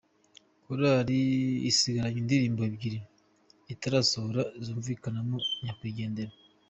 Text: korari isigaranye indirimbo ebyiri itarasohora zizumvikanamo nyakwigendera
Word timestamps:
korari 0.63 1.21
isigaranye 1.69 2.19
indirimbo 2.21 2.61
ebyiri 2.69 2.99
itarasohora 3.73 4.41
zizumvikanamo 4.63 5.37
nyakwigendera 5.63 6.33